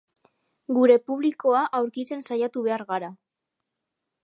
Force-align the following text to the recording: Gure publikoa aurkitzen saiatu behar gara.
Gure 0.77 0.95
publikoa 1.09 1.61
aurkitzen 1.81 2.25
saiatu 2.31 2.65
behar 2.69 2.87
gara. 2.95 3.13